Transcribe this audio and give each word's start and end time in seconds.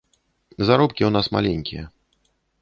Заробкі 0.69 1.03
ў 1.07 1.11
нас 1.17 1.29
маленькія. 1.37 1.83